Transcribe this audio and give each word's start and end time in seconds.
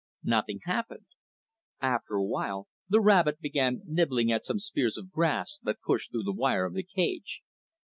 Nothing 0.23 0.61
happened. 0.63 1.05
After 1.79 2.15
a 2.15 2.25
while 2.25 2.67
the 2.89 2.99
rabbit 2.99 3.39
began 3.39 3.83
nibbling 3.85 4.31
at 4.31 4.43
some 4.45 4.57
spears 4.57 4.97
of 4.97 5.11
grass 5.11 5.59
that 5.61 5.81
pushed 5.85 6.09
through 6.09 6.23
the 6.23 6.33
wire 6.33 6.65
of 6.65 6.73
the 6.73 6.81
cage. 6.81 7.43